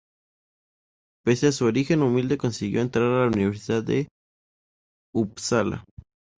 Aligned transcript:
Pese 1.23 1.45
a 1.45 1.51
su 1.51 1.65
origen 1.65 2.01
humilde 2.01 2.35
consiguió 2.39 2.81
entrar 2.81 3.05
en 3.05 3.19
la 3.21 3.27
Universidad 3.27 3.83
de 3.83 4.07
Upsala. 5.13 5.83